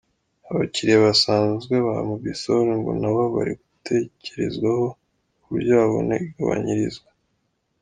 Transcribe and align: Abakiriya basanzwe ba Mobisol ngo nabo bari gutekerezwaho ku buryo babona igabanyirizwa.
Abakiriya 0.49 1.03
basanzwe 1.05 1.75
ba 1.85 1.95
Mobisol 2.09 2.67
ngo 2.79 2.91
nabo 3.01 3.23
bari 3.35 3.53
gutekerezwaho 3.61 4.85
ku 5.39 5.47
buryo 5.53 5.71
babona 5.81 6.13
igabanyirizwa. 6.25 7.09